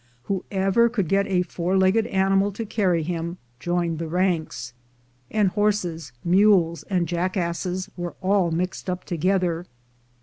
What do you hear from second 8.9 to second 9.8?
together.